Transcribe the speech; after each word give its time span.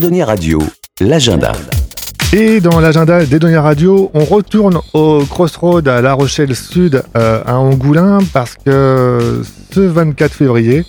Radio, 0.00 0.58
l'agenda. 1.02 1.52
Et 2.32 2.62
dans 2.62 2.80
l'agenda 2.80 3.26
d'Edonia 3.26 3.60
Radio, 3.60 4.10
on 4.14 4.24
retourne 4.24 4.80
au 4.94 5.22
Crossroad 5.26 5.86
à 5.86 6.00
La 6.00 6.14
Rochelle 6.14 6.56
Sud 6.56 7.02
euh, 7.14 7.42
à 7.44 7.58
Angoulin 7.58 8.20
parce 8.32 8.54
que 8.54 9.42
ce 9.70 9.80
24 9.80 10.32
février, 10.32 10.86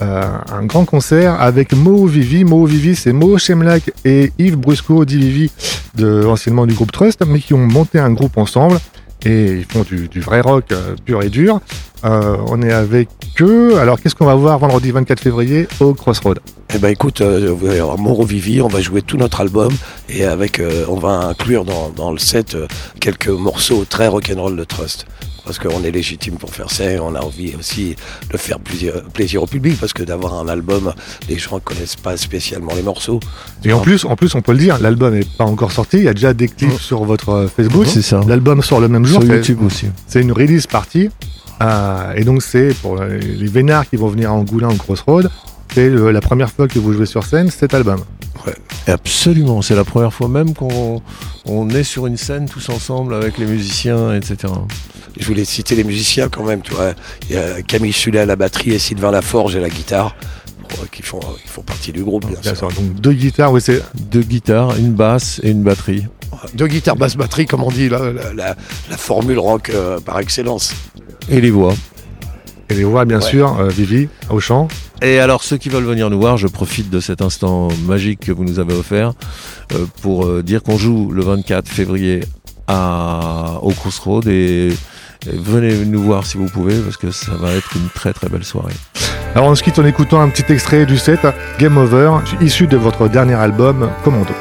euh, 0.00 0.22
un 0.52 0.64
grand 0.64 0.84
concert 0.84 1.40
avec 1.40 1.72
Mo 1.72 2.04
Vivi. 2.06 2.42
Mo 2.42 2.66
Vivi, 2.66 2.96
c'est 2.96 3.12
Mo 3.12 3.38
Chemlak 3.38 3.92
et 4.04 4.32
Yves 4.40 4.56
Brusco 4.56 5.04
d'Ivivi, 5.04 5.52
de, 5.94 6.24
anciennement 6.26 6.66
du 6.66 6.74
groupe 6.74 6.90
Trust, 6.90 7.22
mais 7.24 7.38
qui 7.38 7.54
ont 7.54 7.58
monté 7.58 8.00
un 8.00 8.10
groupe 8.10 8.36
ensemble 8.38 8.80
et 9.24 9.58
ils 9.58 9.64
font 9.64 9.82
du, 9.82 10.20
vrai 10.20 10.40
rock 10.40 10.64
euh, 10.72 10.96
pur 11.04 11.22
et 11.22 11.30
dur. 11.30 11.60
Euh, 12.04 12.36
on 12.48 12.62
est 12.62 12.72
avec 12.72 13.08
eux. 13.40 13.78
Alors, 13.78 14.00
qu'est-ce 14.00 14.14
qu'on 14.14 14.26
va 14.26 14.34
voir 14.34 14.58
vendredi 14.58 14.90
24 14.90 15.20
février 15.20 15.68
au 15.80 15.94
Crossroad 15.94 16.40
Eh 16.74 16.78
ben, 16.78 16.88
écoute, 16.88 17.20
euh, 17.20 17.54
Moro 17.96 18.24
Vivi, 18.24 18.60
on 18.60 18.68
va 18.68 18.80
jouer 18.80 19.02
tout 19.02 19.16
notre 19.16 19.40
album 19.40 19.72
et 20.08 20.24
avec, 20.24 20.58
euh, 20.58 20.84
on 20.88 20.96
va 20.96 21.28
inclure 21.28 21.64
dans, 21.64 22.12
le 22.12 22.18
set 22.18 22.56
quelques 23.00 23.28
morceaux 23.28 23.84
très 23.88 24.08
rock'n'roll 24.08 24.56
de 24.56 24.64
Trust 24.64 25.06
parce 25.44 25.58
qu'on 25.58 25.82
est 25.82 25.90
légitime 25.90 26.34
pour 26.34 26.50
faire 26.50 26.70
ça 26.70 26.84
et 26.84 26.98
on 27.00 27.14
a 27.14 27.20
envie 27.20 27.54
aussi 27.58 27.96
de 28.30 28.36
faire 28.36 28.60
plaisir, 28.60 29.02
plaisir 29.12 29.42
au 29.42 29.46
public 29.46 29.76
parce 29.80 29.92
que 29.92 30.04
d'avoir 30.04 30.34
un 30.34 30.46
album, 30.48 30.92
les 31.28 31.36
gens 31.36 31.56
ne 31.56 31.60
connaissent 31.60 31.96
pas 31.96 32.16
spécialement 32.16 32.72
les 32.74 32.82
morceaux. 32.82 33.18
Et 33.64 33.72
en 33.72 33.80
plus, 33.80 34.04
en 34.04 34.14
plus, 34.14 34.34
on 34.34 34.40
peut 34.40 34.52
le 34.52 34.58
dire, 34.58 34.78
l'album 34.78 35.14
n'est 35.14 35.24
pas 35.24 35.44
encore 35.44 35.72
sorti. 35.72 35.98
Il 35.98 36.04
y 36.04 36.08
a 36.08 36.14
déjà 36.14 36.32
des 36.32 36.48
clips 36.48 36.78
sur 36.78 37.04
votre 37.04 37.48
Facebook. 37.54 37.86
C'est 37.86 38.02
ça. 38.02 38.20
L'album 38.26 38.62
sort 38.62 38.80
le 38.80 38.88
même 38.88 39.04
jour. 39.04 39.22
Sur 39.22 39.34
YouTube 39.34 39.62
aussi. 39.62 39.86
C'est 40.06 40.20
une 40.20 40.32
release 40.32 40.66
partie. 40.66 41.10
Euh, 41.62 42.12
et 42.14 42.24
donc 42.24 42.42
c'est 42.42 42.74
pour 42.74 42.96
les 43.02 43.46
vénards 43.46 43.88
qui 43.88 43.96
vont 43.96 44.08
venir 44.08 44.30
à 44.30 44.34
Angoulin 44.34 44.68
en 44.68 44.76
Crossroad, 44.76 45.30
c'est 45.72 45.88
la 45.88 46.20
première 46.20 46.50
fois 46.50 46.68
que 46.68 46.78
vous 46.78 46.92
jouez 46.92 47.06
sur 47.06 47.24
scène 47.24 47.50
cet 47.50 47.72
album. 47.74 48.00
Ouais, 48.46 48.54
absolument, 48.88 49.62
c'est 49.62 49.76
la 49.76 49.84
première 49.84 50.12
fois 50.12 50.28
même 50.28 50.54
qu'on 50.54 51.68
est 51.70 51.84
sur 51.84 52.06
une 52.06 52.16
scène 52.16 52.48
tous 52.48 52.68
ensemble 52.68 53.14
avec 53.14 53.38
les 53.38 53.46
musiciens, 53.46 54.14
etc. 54.14 54.52
Je 55.18 55.26
voulais 55.26 55.44
citer 55.44 55.74
les 55.74 55.84
musiciens 55.84 56.28
quand 56.28 56.44
même, 56.44 56.62
tu 56.62 56.74
vois. 56.74 56.94
Il 57.28 57.36
y 57.36 57.38
a 57.38 57.62
Camille 57.62 57.92
Sulet 57.92 58.20
à 58.20 58.26
la 58.26 58.36
batterie 58.36 58.72
et 58.72 58.78
Sylvain 58.78 59.10
Laforge 59.10 59.56
à 59.56 59.60
la 59.60 59.68
guitare. 59.68 60.16
Qui 60.90 61.02
font, 61.02 61.20
font 61.44 61.60
partie 61.60 61.92
du 61.92 62.02
groupe, 62.02 62.24
bien, 62.26 62.54
sûr. 62.54 62.68
Donc 62.68 62.94
deux 62.94 63.12
guitares, 63.12 63.52
oui, 63.52 63.60
c'est. 63.60 63.82
Deux 63.94 64.22
guitares, 64.22 64.74
une 64.78 64.92
basse 64.92 65.38
et 65.42 65.50
une 65.50 65.62
batterie. 65.62 66.06
Deux 66.54 66.66
guitares, 66.66 66.96
basse, 66.96 67.14
batterie, 67.14 67.44
comme 67.44 67.62
on 67.62 67.70
dit, 67.70 67.90
la, 67.90 68.00
la, 68.34 68.56
formule 68.96 69.38
rock 69.38 69.68
euh, 69.68 70.00
par 70.00 70.18
excellence. 70.18 70.72
Et 71.28 71.40
les 71.40 71.50
voix. 71.50 71.74
Et 72.68 72.74
les 72.74 72.84
voix, 72.84 73.04
bien 73.04 73.20
sûr, 73.20 73.58
euh, 73.58 73.68
Vivi, 73.68 74.08
au 74.30 74.40
chant. 74.40 74.68
Et 75.02 75.18
alors, 75.18 75.42
ceux 75.42 75.56
qui 75.56 75.68
veulent 75.68 75.84
venir 75.84 76.10
nous 76.10 76.18
voir, 76.18 76.36
je 76.36 76.46
profite 76.46 76.90
de 76.90 77.00
cet 77.00 77.22
instant 77.22 77.68
magique 77.86 78.20
que 78.20 78.32
vous 78.32 78.44
nous 78.44 78.58
avez 78.58 78.74
offert 78.74 79.12
euh, 79.72 79.84
pour 80.00 80.26
euh, 80.26 80.42
dire 80.42 80.62
qu'on 80.62 80.78
joue 80.78 81.10
le 81.10 81.22
24 81.22 81.68
février 81.68 82.20
à, 82.68 83.58
au 83.62 83.70
Crossroad 83.70 84.26
et, 84.28 84.68
et, 84.68 85.36
venez 85.36 85.84
nous 85.84 86.02
voir 86.02 86.24
si 86.24 86.38
vous 86.38 86.46
pouvez 86.46 86.78
parce 86.78 86.96
que 86.96 87.10
ça 87.10 87.32
va 87.32 87.52
être 87.52 87.74
une 87.74 87.88
très 87.94 88.12
très 88.12 88.28
belle 88.28 88.44
soirée. 88.44 88.74
Alors, 89.34 89.48
on 89.48 89.54
se 89.54 89.62
quitte 89.62 89.78
en 89.78 89.84
écoutant 89.84 90.20
un 90.20 90.28
petit 90.28 90.50
extrait 90.52 90.86
du 90.86 90.98
set 90.98 91.20
Game 91.58 91.76
Over, 91.76 92.18
issu 92.40 92.66
de 92.66 92.76
votre 92.76 93.08
dernier 93.08 93.34
album 93.34 93.90
Commando. 94.04 94.34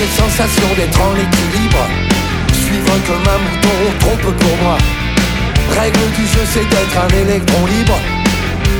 Cette 0.00 0.24
sensation 0.24 0.68
d'être 0.76 0.98
en 0.98 1.12
équilibre. 1.12 1.84
Suivre 2.64 2.94
comme 3.06 3.26
un 3.28 3.38
mouton, 3.44 3.98
trompe 4.00 4.34
pour 4.34 4.56
moi. 4.62 4.78
Règle 5.78 6.10
du 6.16 6.22
jeu 6.22 6.44
c'est 6.46 6.68
d'être 6.70 6.96
un 7.04 7.12
électron 7.22 7.66
libre. 7.66 7.98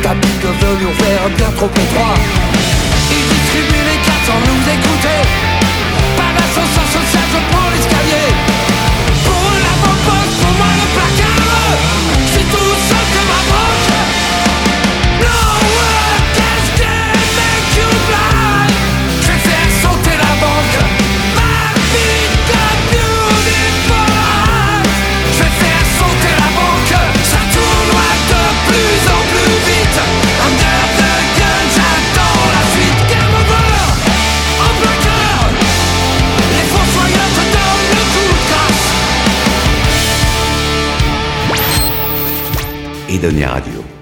Tapis 0.03 0.39
de 0.43 0.49
velours 0.65 0.95
vert 0.95 1.29
bien 1.37 1.51
trop 1.57 1.67
étroit 1.69 2.40
Vida 43.21 43.31
Diário 43.35 44.00